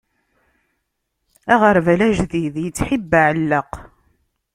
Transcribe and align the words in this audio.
Aɣerbal 1.53 2.01
ajdid, 2.07 2.55
yettḥibbi 2.63 3.17
aɛellaq. 3.19 3.71